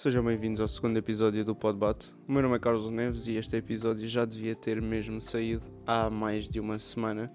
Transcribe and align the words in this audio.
Sejam 0.00 0.24
bem-vindos 0.24 0.62
ao 0.62 0.66
segundo 0.66 0.96
episódio 0.96 1.44
do 1.44 1.54
Podbate. 1.54 2.14
O 2.26 2.32
meu 2.32 2.40
nome 2.40 2.56
é 2.56 2.58
Carlos 2.58 2.90
Neves 2.90 3.26
e 3.26 3.36
este 3.36 3.56
episódio 3.56 4.08
já 4.08 4.24
devia 4.24 4.56
ter 4.56 4.80
mesmo 4.80 5.20
saído 5.20 5.66
há 5.86 6.08
mais 6.08 6.48
de 6.48 6.58
uma 6.58 6.78
semana, 6.78 7.30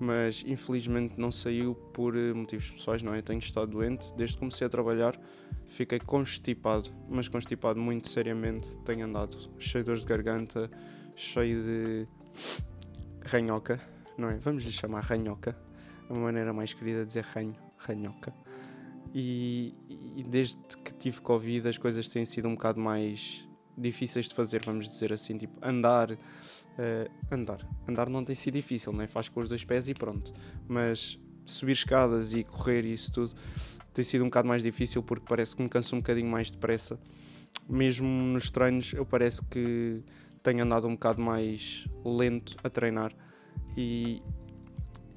mas 0.00 0.42
infelizmente 0.44 1.14
não 1.16 1.30
saiu 1.30 1.72
por 1.72 2.16
eh, 2.16 2.32
motivos 2.32 2.68
pessoais, 2.68 3.00
não 3.00 3.14
é? 3.14 3.22
Tenho 3.22 3.38
estado 3.38 3.70
doente 3.70 4.12
desde 4.16 4.34
que 4.34 4.40
comecei 4.40 4.66
a 4.66 4.70
trabalhar, 4.70 5.16
fiquei 5.68 6.00
constipado, 6.00 6.90
mas 7.08 7.28
constipado 7.28 7.78
muito 7.78 8.08
seriamente. 8.08 8.76
Tenho 8.78 9.06
andado 9.06 9.36
cheio 9.60 9.84
de 9.84 9.86
dores 9.86 10.00
de 10.00 10.08
garganta, 10.08 10.68
cheio 11.14 11.62
de 11.62 12.08
ranhoca, 13.24 13.80
não 14.18 14.30
é? 14.30 14.36
Vamos 14.38 14.64
lhe 14.64 14.72
chamar 14.72 15.04
ranhoca, 15.04 15.56
é 16.10 16.12
uma 16.12 16.22
maneira 16.24 16.52
mais 16.52 16.74
querida 16.74 17.02
de 17.02 17.06
dizer 17.06 17.24
ranho, 17.32 17.54
ranhoca. 17.78 18.34
E, 19.14 19.72
e, 20.16 20.24
desde 20.24 20.58
que 20.84 20.92
tive 20.92 21.20
Covid 21.20 21.68
as 21.68 21.78
coisas 21.78 22.08
têm 22.08 22.26
sido 22.26 22.48
um 22.48 22.54
bocado 22.54 22.80
mais 22.80 23.48
difíceis 23.78 24.28
de 24.28 24.34
fazer, 24.34 24.60
vamos 24.64 24.88
dizer 24.88 25.12
assim, 25.12 25.38
tipo 25.38 25.56
andar, 25.62 26.10
uh, 26.12 26.18
andar, 27.30 27.64
andar 27.88 28.10
não 28.10 28.24
tem 28.24 28.34
sido 28.34 28.54
difícil, 28.54 28.92
né? 28.92 29.06
faz 29.06 29.28
com 29.28 29.40
os 29.40 29.48
dois 29.48 29.64
pés 29.64 29.88
e 29.88 29.94
pronto, 29.94 30.32
mas 30.66 31.18
subir 31.46 31.72
escadas 31.72 32.34
e 32.34 32.42
correr 32.42 32.84
e 32.84 32.92
isso 32.92 33.12
tudo 33.12 33.34
tem 33.92 34.04
sido 34.04 34.22
um 34.22 34.26
bocado 34.26 34.48
mais 34.48 34.62
difícil 34.62 35.02
porque 35.02 35.24
parece 35.28 35.54
que 35.54 35.62
me 35.62 35.68
canso 35.68 35.94
um 35.94 36.00
bocadinho 36.00 36.28
mais 36.28 36.50
depressa, 36.50 36.98
mesmo 37.68 38.08
nos 38.08 38.50
treinos 38.50 38.92
eu 38.94 39.06
parece 39.06 39.44
que 39.44 40.02
tenho 40.42 40.64
andado 40.64 40.88
um 40.88 40.92
bocado 40.94 41.22
mais 41.22 41.86
lento 42.04 42.56
a 42.64 42.68
treinar 42.68 43.12
e, 43.76 44.20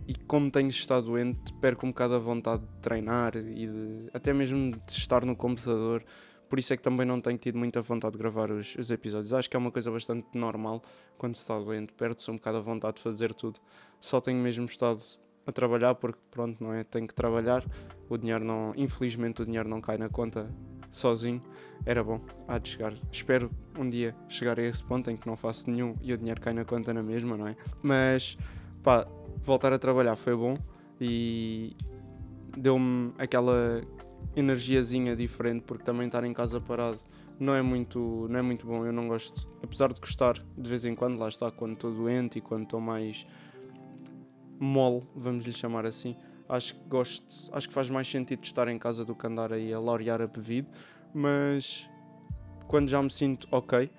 e 0.08 0.16
como 0.16 0.50
tenho 0.50 0.70
estado 0.70 1.08
doente, 1.08 1.54
perco 1.56 1.86
um 1.86 1.90
bocado 1.90 2.16
a 2.16 2.20
vontade 2.20 2.62
de 2.64 2.80
treinar 2.82 3.36
e 3.36 3.68
de, 3.68 4.10
até 4.14 4.34
mesmo 4.34 4.72
de 4.72 4.92
estar 4.92 5.26
no 5.26 5.36
computador. 5.36 6.04
Por 6.48 6.58
isso 6.58 6.74
é 6.74 6.78
que 6.78 6.84
também 6.84 7.06
não 7.06 7.20
tenho 7.20 7.38
tido 7.38 7.58
muita 7.58 7.82
vontade 7.82 8.14
de 8.14 8.18
gravar 8.18 8.50
os, 8.50 8.74
os 8.76 8.90
episódios. 8.90 9.34
Acho 9.34 9.50
que 9.50 9.58
é 9.58 9.60
uma 9.60 9.70
coisa 9.70 9.92
bastante 9.92 10.26
normal 10.34 10.82
quando 11.18 11.36
se 11.36 11.42
está 11.42 11.60
doente, 11.60 11.92
perde-se 11.92 12.32
um 12.32 12.36
bocado 12.36 12.58
a 12.58 12.62
vontade 12.62 12.98
de 12.98 13.04
fazer 13.04 13.34
tudo. 13.34 13.60
Só 14.00 14.22
tenho 14.22 14.42
mesmo 14.42 14.66
estado 14.66 15.04
a 15.46 15.52
trabalhar 15.52 15.96
porque 15.96 16.20
pronto, 16.32 16.64
não 16.64 16.74
é? 16.74 16.86
Tenho 16.86 17.06
que 17.06 17.14
trabalhar. 17.14 17.66
O 18.08 18.18
dinheiro 18.18 18.46
não, 18.46 18.74
infelizmente 18.78 19.42
o 19.42 19.46
dinheiro 19.46 19.68
não 19.68 19.82
cai 19.82 19.98
na 19.98 20.08
conta 20.08 20.50
sozinho. 20.90 21.42
Era 21.86 22.02
bom, 22.02 22.22
há 22.48 22.58
de 22.58 22.70
chegar. 22.70 22.94
Espero 23.12 23.52
um 23.78 23.90
dia 23.90 24.16
chegar 24.30 24.58
a 24.58 24.64
esse 24.64 24.82
ponto 24.82 25.12
em 25.12 25.18
que 25.18 25.28
não 25.28 25.36
faço 25.36 25.70
nenhum 25.70 25.92
e 26.02 26.14
o 26.14 26.18
dinheiro 26.18 26.40
cai 26.40 26.54
na 26.54 26.64
conta 26.64 26.94
na 26.94 27.04
mesma, 27.04 27.36
não 27.36 27.48
é? 27.48 27.58
Mas 27.82 28.38
pá, 28.82 29.06
voltar 29.44 29.74
a 29.74 29.80
trabalhar 29.80 30.16
foi 30.16 30.36
bom 30.36 30.56
e 31.00 31.76
deu-me 32.58 33.14
aquela 33.18 33.82
energiazinha 34.36 35.16
diferente 35.16 35.64
porque 35.66 35.84
também 35.84 36.08
estar 36.08 36.24
em 36.24 36.34
casa 36.34 36.60
parado 36.60 37.00
não 37.40 37.54
é 37.54 37.62
muito 37.62 38.28
não 38.30 38.40
é 38.40 38.42
muito 38.42 38.66
bom. 38.66 38.86
Eu 38.86 38.92
não 38.92 39.08
gosto 39.08 39.48
apesar 39.64 39.94
de 39.94 40.00
gostar 40.00 40.44
de 40.58 40.70
vez 40.70 40.86
em 40.86 40.96
quando 40.96 41.18
lá 41.18 41.28
está 41.28 41.52
quando 41.52 41.74
estou 41.74 41.94
doente 41.94 42.40
e 42.40 42.42
quando 42.42 42.64
estou 42.64 42.80
mais 42.80 43.26
mole 44.60 45.04
vamos 45.16 45.46
lhe 45.46 45.52
chamar 45.52 45.86
assim 45.86 46.16
acho 46.50 46.76
que 46.76 46.88
gosto 46.88 47.26
acho 47.52 47.68
que 47.68 47.74
faz 47.74 47.90
mais 47.90 48.10
sentido 48.10 48.44
estar 48.44 48.68
em 48.68 48.80
casa 48.80 49.06
do 49.06 49.16
que 49.16 49.28
andar 49.28 49.54
aí 49.54 49.72
a 49.74 49.80
laurear 49.80 50.22
a 50.22 50.28
bebido 50.28 50.68
mas 51.14 51.88
quando 52.68 52.90
já 52.90 53.02
me 53.02 53.12
sinto 53.12 53.48
ok 53.52 53.92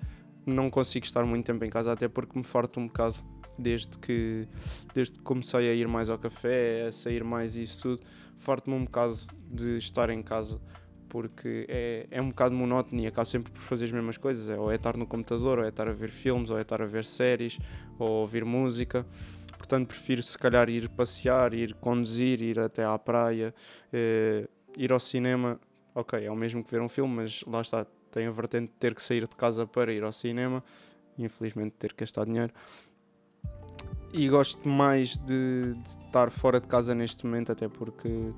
não 0.45 0.69
consigo 0.69 1.05
estar 1.05 1.23
muito 1.25 1.45
tempo 1.45 1.63
em 1.63 1.69
casa 1.69 1.93
até 1.93 2.07
porque 2.07 2.37
me 2.37 2.43
farto 2.43 2.79
um 2.79 2.87
bocado 2.87 3.15
desde 3.59 3.97
que, 3.97 4.47
desde 4.93 5.17
que 5.17 5.23
comecei 5.23 5.69
a 5.69 5.73
ir 5.73 5.87
mais 5.87 6.09
ao 6.09 6.17
café, 6.17 6.87
a 6.87 6.91
sair 6.91 7.23
mais 7.23 7.55
e 7.55 7.63
isso 7.63 7.81
tudo, 7.81 8.01
farto-me 8.37 8.75
um 8.75 8.85
bocado 8.85 9.19
de 9.51 9.77
estar 9.77 10.09
em 10.09 10.21
casa 10.21 10.59
porque 11.09 11.65
é, 11.67 12.07
é 12.11 12.21
um 12.21 12.29
bocado 12.29 12.55
monótono 12.55 13.01
e 13.01 13.07
acabo 13.07 13.27
sempre 13.27 13.51
por 13.51 13.61
fazer 13.61 13.85
as 13.85 13.91
mesmas 13.91 14.15
coisas. 14.15 14.47
É, 14.49 14.57
ou 14.57 14.71
é 14.71 14.75
estar 14.75 14.95
no 14.95 15.05
computador, 15.05 15.57
ou 15.57 15.65
é 15.65 15.69
estar 15.69 15.87
a 15.89 15.91
ver 15.91 16.09
filmes, 16.09 16.51
ou 16.51 16.57
é 16.57 16.61
estar 16.61 16.81
a 16.81 16.85
ver 16.85 17.03
séries, 17.03 17.59
ou 17.97 18.07
ouvir 18.07 18.45
música. 18.45 19.05
Portanto, 19.57 19.87
prefiro 19.87 20.23
se 20.23 20.37
calhar 20.37 20.69
ir 20.69 20.87
passear, 20.89 21.53
ir 21.53 21.73
conduzir, 21.75 22.41
ir 22.41 22.59
até 22.59 22.85
à 22.85 22.97
praia, 22.97 23.53
eh, 23.91 24.47
ir 24.77 24.93
ao 24.93 24.99
cinema. 24.99 25.59
Ok, 25.93 26.23
é 26.23 26.31
o 26.31 26.35
mesmo 26.35 26.63
que 26.63 26.71
ver 26.71 26.81
um 26.81 26.87
filme, 26.87 27.13
mas 27.15 27.43
lá 27.45 27.61
está, 27.61 27.85
tem 28.11 28.27
a 28.27 28.31
vertente 28.31 28.67
de 28.67 28.77
ter 28.77 28.95
que 28.95 29.01
sair 29.01 29.27
de 29.27 29.35
casa 29.35 29.65
para 29.67 29.91
ir 29.91 30.03
ao 30.03 30.11
cinema. 30.11 30.63
Infelizmente, 31.17 31.75
ter 31.77 31.91
que 31.91 32.05
gastar 32.05 32.25
dinheiro 32.25 32.53
e 34.11 34.27
gosto 34.27 34.67
mais 34.67 35.17
de, 35.17 35.73
de, 35.75 35.89
estar 36.05 36.31
fora 36.31 36.59
de 36.59 36.67
casa 36.67 36.95
neste 36.95 37.25
momento, 37.25 37.51
até 37.51 37.67
porque 37.67 38.33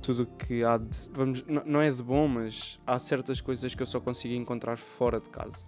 tudo 0.00 0.26
que 0.26 0.64
há 0.64 0.78
de. 0.78 1.08
Vamos, 1.12 1.44
não 1.46 1.80
é 1.80 1.90
de 1.90 2.02
bom, 2.02 2.26
mas 2.26 2.80
há 2.86 2.98
certas 2.98 3.40
coisas 3.40 3.74
que 3.74 3.82
eu 3.82 3.86
só 3.86 4.00
consigo 4.00 4.34
encontrar 4.34 4.76
fora 4.78 5.20
de 5.20 5.30
casa. 5.30 5.64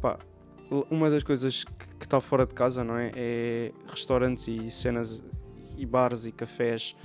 Pá, 0.00 0.18
uma 0.90 1.10
das 1.10 1.22
coisas 1.22 1.64
que 1.64 2.04
está 2.04 2.20
fora 2.20 2.46
de 2.46 2.54
casa, 2.54 2.82
não 2.82 2.96
é? 2.96 3.10
É 3.14 3.72
restaurantes 3.86 4.48
e 4.48 4.70
cenas 4.70 5.22
e 5.76 5.86
bares 5.86 6.26
e 6.26 6.32
cafés. 6.32 6.96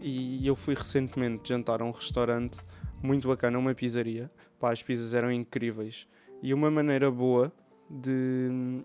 E 0.00 0.46
eu 0.46 0.54
fui 0.54 0.74
recentemente 0.74 1.48
jantar 1.48 1.82
a 1.82 1.84
um 1.84 1.90
restaurante 1.90 2.58
muito 3.02 3.28
bacana, 3.28 3.58
uma 3.58 3.74
pizzaria. 3.74 4.30
Pá, 4.58 4.72
as 4.72 4.82
pizzas 4.82 5.14
eram 5.14 5.30
incríveis. 5.30 6.06
E 6.42 6.54
uma 6.54 6.70
maneira 6.70 7.10
boa 7.10 7.52
de 7.90 8.84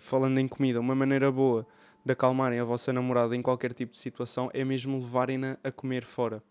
falando 0.00 0.38
em 0.38 0.48
comida, 0.48 0.80
uma 0.80 0.94
maneira 0.94 1.30
boa 1.30 1.66
de 2.04 2.12
acalmarem 2.12 2.58
a 2.58 2.64
vossa 2.64 2.92
namorada 2.92 3.36
em 3.36 3.42
qualquer 3.42 3.72
tipo 3.72 3.92
de 3.92 3.98
situação 3.98 4.50
é 4.52 4.64
mesmo 4.64 4.98
levarem-na 4.98 5.58
a 5.62 5.70
comer 5.70 6.04
fora. 6.04 6.42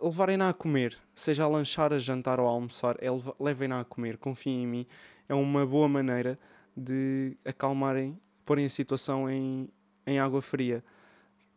Levarem-na 0.00 0.48
a 0.48 0.52
comer, 0.52 0.96
seja 1.14 1.44
a 1.44 1.48
lanchar, 1.48 1.92
a 1.92 1.98
jantar 1.98 2.40
ou 2.40 2.46
a 2.46 2.50
almoçar, 2.50 2.96
é 3.00 3.08
levem-na 3.38 3.80
a 3.80 3.84
comer, 3.84 4.16
confiem 4.16 4.62
em 4.62 4.66
mim, 4.66 4.86
é 5.28 5.34
uma 5.34 5.66
boa 5.66 5.88
maneira 5.88 6.38
de 6.76 7.36
acalmarem, 7.44 8.18
porem 8.44 8.64
a 8.64 8.70
situação 8.70 9.28
em, 9.28 9.68
em 10.06 10.18
água 10.18 10.40
fria, 10.40 10.82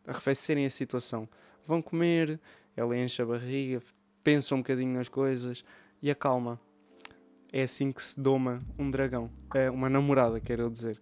arrefecerem 0.06 0.66
a 0.66 0.70
situação. 0.70 1.28
Vão 1.66 1.80
comer, 1.80 2.38
ela 2.76 2.96
enche 2.96 3.22
a 3.22 3.26
barriga, 3.26 3.80
pensa 4.22 4.54
um 4.54 4.58
bocadinho 4.58 4.92
nas 4.92 5.08
coisas 5.08 5.64
e 6.02 6.10
acalma. 6.10 6.60
É 7.52 7.62
assim 7.62 7.92
que 7.92 8.02
se 8.02 8.20
doma 8.20 8.62
um 8.78 8.90
dragão. 8.90 9.30
É 9.54 9.70
uma 9.70 9.88
namorada, 9.88 10.40
quero 10.40 10.70
dizer. 10.70 11.00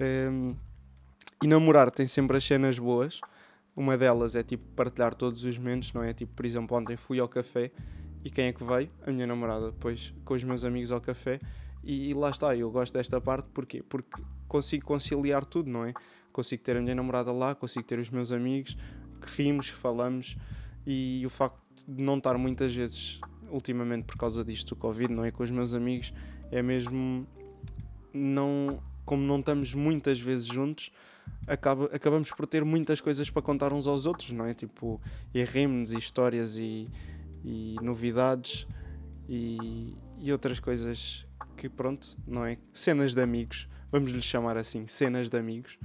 Um, 0.00 0.54
e 1.42 1.46
namorar 1.46 1.90
tem 1.90 2.06
sempre 2.06 2.36
as 2.36 2.44
cenas 2.44 2.78
boas. 2.78 3.20
Uma 3.74 3.96
delas 3.96 4.36
é 4.36 4.42
tipo 4.42 4.64
partilhar 4.76 5.14
todos 5.14 5.44
os 5.44 5.58
momentos, 5.58 5.92
não 5.92 6.02
é? 6.02 6.12
Tipo, 6.12 6.34
por 6.34 6.46
exemplo, 6.46 6.76
ontem 6.76 6.96
fui 6.96 7.18
ao 7.18 7.28
café 7.28 7.70
e 8.24 8.30
quem 8.30 8.46
é 8.46 8.52
que 8.52 8.62
veio? 8.62 8.90
A 9.06 9.10
minha 9.10 9.26
namorada, 9.26 9.72
depois 9.72 10.14
com 10.24 10.34
os 10.34 10.44
meus 10.44 10.64
amigos 10.64 10.92
ao 10.92 11.00
café. 11.00 11.40
E 11.82 12.14
lá 12.14 12.30
está, 12.30 12.54
eu 12.54 12.70
gosto 12.70 12.92
desta 12.92 13.20
parte 13.20 13.48
porquê? 13.52 13.82
Porque 13.82 14.22
consigo 14.46 14.84
conciliar 14.84 15.44
tudo, 15.44 15.68
não 15.68 15.84
é? 15.84 15.92
Consigo 16.32 16.62
ter 16.62 16.76
a 16.76 16.80
minha 16.80 16.94
namorada 16.94 17.32
lá, 17.32 17.54
consigo 17.54 17.84
ter 17.84 17.98
os 17.98 18.08
meus 18.08 18.30
amigos, 18.30 18.76
rimos, 19.34 19.68
falamos 19.68 20.36
e 20.86 21.22
o 21.26 21.30
facto 21.30 21.60
de 21.88 22.02
não 22.02 22.18
estar 22.18 22.38
muitas 22.38 22.74
vezes 22.74 23.20
ultimamente 23.52 24.04
por 24.04 24.16
causa 24.16 24.44
disto 24.44 24.74
do 24.74 24.76
Covid, 24.76 25.12
não 25.12 25.24
é? 25.24 25.30
Com 25.30 25.42
os 25.42 25.50
meus 25.50 25.74
amigos, 25.74 26.12
é 26.50 26.62
mesmo. 26.62 27.26
Não, 28.12 28.82
como 29.04 29.22
não 29.22 29.40
estamos 29.40 29.74
muitas 29.74 30.20
vezes 30.20 30.46
juntos, 30.46 30.90
acaba, 31.46 31.86
acabamos 31.86 32.30
por 32.30 32.46
ter 32.46 32.64
muitas 32.64 33.00
coisas 33.00 33.30
para 33.30 33.42
contar 33.42 33.72
uns 33.72 33.86
aos 33.86 34.06
outros, 34.06 34.32
não 34.32 34.44
é? 34.44 34.54
Tipo, 34.54 35.00
e 35.34 35.40
e 35.40 35.98
histórias 35.98 36.56
e, 36.56 36.88
e 37.44 37.76
novidades 37.80 38.66
e, 39.28 39.94
e 40.18 40.30
outras 40.30 40.60
coisas 40.60 41.26
que, 41.56 41.68
pronto, 41.68 42.16
não 42.26 42.44
é? 42.44 42.58
Cenas 42.72 43.14
de 43.14 43.22
amigos, 43.22 43.68
vamos 43.90 44.10
lhe 44.10 44.22
chamar 44.22 44.56
assim, 44.56 44.86
cenas 44.86 45.28
de 45.28 45.38
amigos. 45.38 45.78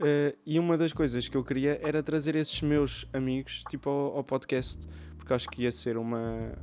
Uh, 0.00 0.36
e 0.46 0.60
uma 0.60 0.78
das 0.78 0.92
coisas 0.92 1.26
que 1.26 1.36
eu 1.36 1.42
queria 1.42 1.80
era 1.82 2.00
trazer 2.04 2.36
esses 2.36 2.62
meus 2.62 3.04
amigos 3.12 3.64
tipo 3.68 3.90
ao, 3.90 4.18
ao 4.18 4.22
podcast 4.22 4.78
porque 5.28 5.34
acho 5.34 5.48
que 5.50 5.62
ia 5.64 5.72
ser 5.72 5.98
uma, 5.98 6.54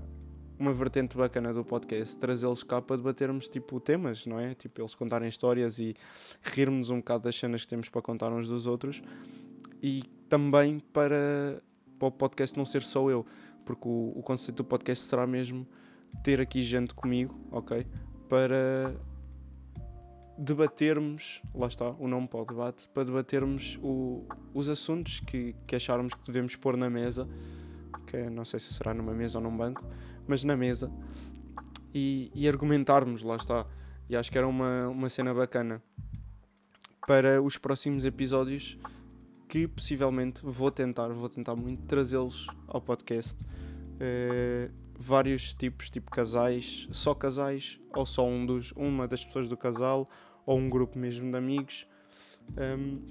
uma 0.57 0.73
vertente 0.73 1.15
bacana 1.15 1.53
do 1.53 1.63
podcast, 1.63 2.17
trazê-los 2.17 2.63
cá 2.63 2.81
para 2.81 2.97
debatermos 2.97 3.47
tipo 3.47 3.79
temas, 3.79 4.25
não 4.25 4.39
é? 4.39 4.55
Tipo, 4.55 4.81
eles 4.81 4.95
contarem 4.95 5.29
histórias 5.29 5.77
e 5.77 5.93
rirmos 6.41 6.89
um 6.89 6.97
bocado 6.97 7.25
das 7.25 7.35
cenas 7.35 7.61
que 7.61 7.67
temos 7.67 7.89
para 7.89 8.01
contar 8.01 8.31
uns 8.31 8.47
dos 8.47 8.65
outros 8.65 9.03
e 9.83 10.01
também 10.27 10.79
para, 10.79 11.61
para 11.99 12.07
o 12.07 12.11
podcast 12.11 12.57
não 12.57 12.65
ser 12.65 12.81
só 12.81 13.07
eu, 13.07 13.23
porque 13.63 13.87
o, 13.87 14.13
o 14.15 14.23
conceito 14.23 14.57
do 14.57 14.63
podcast 14.63 15.05
será 15.05 15.27
mesmo 15.27 15.67
ter 16.23 16.41
aqui 16.41 16.63
gente 16.63 16.95
comigo, 16.95 17.39
ok? 17.51 17.85
Para 18.27 18.95
debatermos, 20.39 21.39
lá 21.53 21.67
está, 21.67 21.91
o 21.91 22.07
nome 22.07 22.27
para 22.27 22.41
o 22.41 22.45
debate, 22.45 22.89
para 22.89 23.03
debatermos 23.03 23.77
o, 23.83 24.25
os 24.55 24.69
assuntos 24.69 25.19
que, 25.19 25.55
que 25.67 25.75
acharmos 25.75 26.15
que 26.15 26.25
devemos 26.25 26.55
pôr 26.55 26.75
na 26.75 26.89
mesa 26.89 27.27
que 28.15 28.21
é, 28.21 28.29
não 28.29 28.45
sei 28.45 28.59
se 28.59 28.73
será 28.73 28.93
numa 28.93 29.13
mesa 29.13 29.37
ou 29.37 29.43
num 29.43 29.55
banco, 29.55 29.83
mas 30.27 30.43
na 30.43 30.55
mesa, 30.55 30.91
e, 31.93 32.31
e 32.33 32.47
argumentarmos, 32.47 33.21
lá 33.21 33.35
está. 33.35 33.65
E 34.09 34.15
acho 34.15 34.31
que 34.31 34.37
era 34.37 34.47
uma, 34.47 34.87
uma 34.87 35.09
cena 35.09 35.33
bacana 35.33 35.81
para 37.07 37.41
os 37.41 37.57
próximos 37.57 38.05
episódios 38.05 38.77
que 39.47 39.67
possivelmente 39.67 40.41
vou 40.43 40.71
tentar, 40.71 41.09
vou 41.09 41.29
tentar 41.29 41.55
muito 41.55 41.83
trazê-los 41.83 42.47
ao 42.67 42.81
podcast 42.81 43.37
Uh, 43.95 44.69
vários 44.97 45.53
tipos, 45.53 45.89
tipo 45.89 46.11
casais, 46.11 46.87
só 46.91 47.15
casais, 47.15 47.79
ou 47.93 48.05
só 48.05 48.27
um 48.27 48.45
dos, 48.45 48.73
uma 48.73 49.07
das 49.07 49.23
pessoas 49.23 49.47
do 49.47 49.55
casal, 49.55 50.09
ou 50.45 50.57
um 50.57 50.69
grupo 50.69 50.99
mesmo 50.99 51.31
de 51.31 51.37
amigos. 51.37 51.87
Um, 52.57 53.01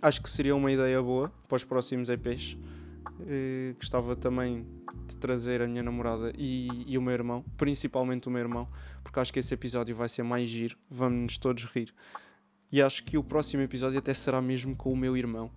acho 0.00 0.22
que 0.22 0.30
seria 0.30 0.54
uma 0.54 0.70
ideia 0.70 1.02
boa 1.02 1.32
para 1.48 1.56
os 1.56 1.64
próximos 1.64 2.08
EPs. 2.08 2.56
Uh, 3.20 3.74
gostava 3.74 4.14
também 4.14 4.64
de 5.06 5.16
trazer 5.16 5.60
a 5.60 5.66
minha 5.66 5.82
namorada 5.82 6.32
e, 6.38 6.84
e, 6.86 6.96
o 6.96 7.02
meu 7.02 7.12
irmão, 7.12 7.44
principalmente 7.56 8.28
o 8.28 8.30
meu 8.30 8.40
irmão, 8.40 8.68
porque 9.02 9.18
acho 9.18 9.32
que 9.32 9.40
esse 9.40 9.52
episódio 9.52 9.96
vai 9.96 10.08
ser 10.08 10.22
mais 10.22 10.48
giro, 10.48 10.76
vamos-nos 10.88 11.38
todos 11.38 11.64
rir. 11.64 11.92
E 12.70 12.80
acho 12.80 13.02
que 13.04 13.16
o 13.16 13.24
próximo 13.24 13.62
episódio 13.62 13.98
até 13.98 14.14
será 14.14 14.40
mesmo 14.40 14.76
com 14.76 14.92
o 14.92 14.96
meu 14.96 15.16
irmão, 15.16 15.50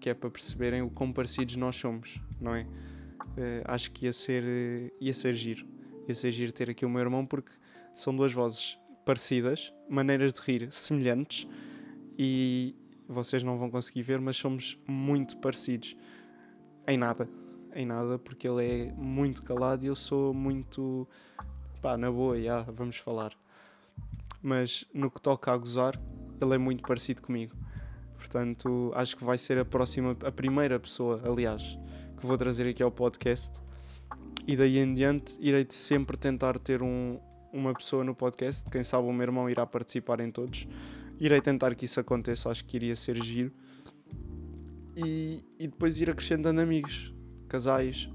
que 0.00 0.08
é 0.08 0.14
para 0.14 0.30
perceberem 0.30 0.82
o 0.82 0.88
quão 0.88 1.12
parecidos 1.12 1.56
nós 1.56 1.76
somos, 1.76 2.20
não 2.40 2.54
é? 2.54 2.62
Uh, 2.62 3.62
acho 3.64 3.90
que 3.90 4.06
ia 4.06 4.12
ser, 4.12 4.42
uh, 4.42 4.96
ia 5.00 5.12
ser 5.12 5.34
giro. 5.34 5.66
Ia 6.08 6.14
ser 6.14 6.30
giro 6.30 6.52
ter 6.52 6.70
aqui 6.70 6.86
o 6.86 6.88
meu 6.88 7.00
irmão 7.00 7.26
porque 7.26 7.50
são 7.94 8.14
duas 8.14 8.32
vozes 8.32 8.78
parecidas, 9.04 9.72
maneiras 9.88 10.32
de 10.32 10.40
rir 10.40 10.68
semelhantes 10.72 11.46
e 12.18 12.74
vocês 13.08 13.42
não 13.42 13.58
vão 13.58 13.70
conseguir 13.70 14.02
ver, 14.02 14.20
mas 14.20 14.36
somos 14.36 14.78
muito 14.86 15.36
parecidos 15.38 15.96
em 16.86 16.96
nada. 16.96 17.28
Em 17.74 17.84
nada, 17.84 18.18
porque 18.18 18.48
ele 18.48 18.64
é 18.64 18.92
muito 18.92 19.42
calado 19.42 19.84
e 19.84 19.88
eu 19.88 19.94
sou 19.94 20.32
muito. 20.32 21.06
pá, 21.82 21.96
na 21.96 22.10
boa, 22.10 22.40
já, 22.40 22.62
vamos 22.62 22.96
falar. 22.96 23.32
Mas 24.42 24.84
no 24.94 25.10
que 25.10 25.20
toca 25.20 25.52
a 25.52 25.56
gozar, 25.56 26.00
ele 26.40 26.54
é 26.54 26.58
muito 26.58 26.82
parecido 26.86 27.20
comigo. 27.20 27.54
Portanto, 28.16 28.92
acho 28.94 29.16
que 29.16 29.24
vai 29.24 29.36
ser 29.38 29.58
a 29.58 29.64
próxima, 29.64 30.16
a 30.24 30.32
primeira 30.32 30.80
pessoa, 30.80 31.20
aliás, 31.24 31.78
que 32.18 32.26
vou 32.26 32.36
trazer 32.36 32.68
aqui 32.68 32.82
ao 32.82 32.90
podcast. 32.90 33.52
E 34.46 34.56
daí 34.56 34.78
em 34.78 34.94
diante 34.94 35.36
irei 35.40 35.66
sempre 35.68 36.16
tentar 36.16 36.58
ter 36.58 36.82
um, 36.82 37.18
uma 37.52 37.74
pessoa 37.74 38.04
no 38.04 38.14
podcast. 38.14 38.68
Quem 38.70 38.84
sabe 38.84 39.06
o 39.06 39.12
meu 39.12 39.22
irmão 39.22 39.50
irá 39.50 39.66
participar 39.66 40.20
em 40.20 40.30
todos. 40.30 40.66
Irei 41.18 41.40
tentar 41.40 41.74
que 41.74 41.84
isso 41.84 41.98
aconteça, 41.98 42.50
acho 42.50 42.64
que 42.64 42.76
iria 42.76 42.94
ser 42.94 43.22
giro. 43.22 43.52
E, 44.96 45.44
e 45.58 45.68
depois 45.68 46.00
ir 46.00 46.08
acrescentando 46.10 46.60
amigos, 46.60 47.12
casais, 47.48 48.08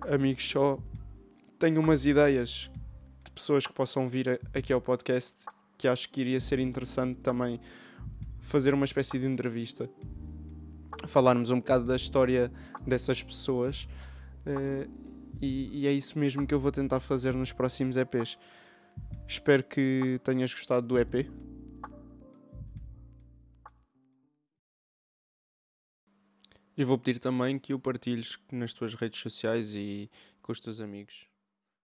amigos 0.00 0.48
só. 0.48 0.78
Tenho 1.58 1.80
umas 1.80 2.06
ideias 2.06 2.70
de 3.24 3.30
pessoas 3.30 3.66
que 3.66 3.72
possam 3.72 4.08
vir 4.08 4.40
aqui 4.54 4.72
ao 4.72 4.80
podcast 4.80 5.44
que 5.76 5.86
acho 5.86 6.08
que 6.10 6.20
iria 6.20 6.40
ser 6.40 6.58
interessante 6.58 7.20
também 7.20 7.60
fazer 8.40 8.72
uma 8.72 8.84
espécie 8.84 9.18
de 9.18 9.26
entrevista 9.26 9.88
falarmos 11.06 11.50
um 11.50 11.56
bocado 11.56 11.84
da 11.84 11.96
história 11.96 12.52
dessas 12.86 13.22
pessoas. 13.22 13.88
Uh, 14.46 14.90
e, 15.40 15.80
e, 15.80 15.86
é 15.86 15.92
isso 15.92 16.18
mesmo 16.18 16.46
que 16.46 16.54
eu 16.54 16.60
vou 16.60 16.70
tentar 16.70 17.00
fazer 17.00 17.34
nos 17.34 17.52
próximos 17.52 17.96
EPs. 17.96 18.38
Espero 19.26 19.64
que 19.64 20.20
tenhas 20.22 20.52
gostado 20.52 20.86
do 20.86 20.98
EP. 20.98 21.26
E 26.76 26.84
vou 26.84 26.98
pedir 26.98 27.18
também 27.18 27.58
que 27.58 27.74
o 27.74 27.78
partilhes 27.78 28.38
nas 28.50 28.72
tuas 28.72 28.94
redes 28.94 29.20
sociais 29.20 29.74
e 29.74 30.10
com 30.40 30.52
os 30.52 30.60
teus 30.60 30.80
amigos. 30.80 31.31